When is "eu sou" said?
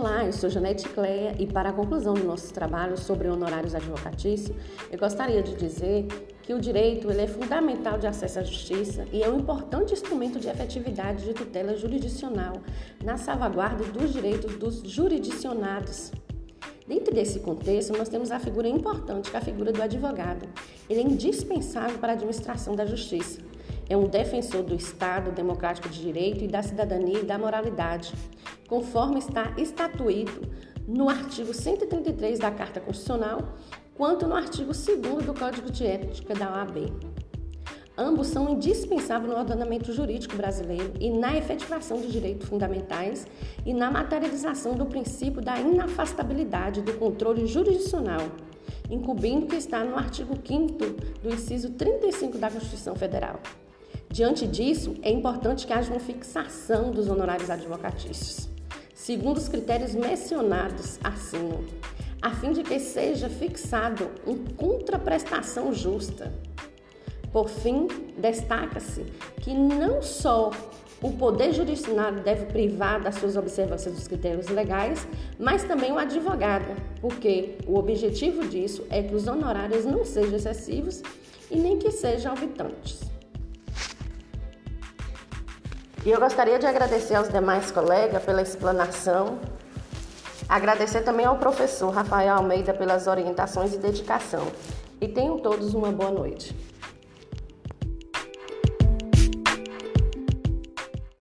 0.00-0.48